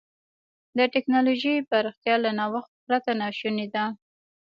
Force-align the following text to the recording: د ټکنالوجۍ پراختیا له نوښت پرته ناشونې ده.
د 0.77 0.79
ټکنالوجۍ 0.93 1.55
پراختیا 1.69 2.15
له 2.23 2.31
نوښت 2.39 2.71
پرته 2.85 3.11
ناشونې 3.21 3.67
ده. 3.73 3.85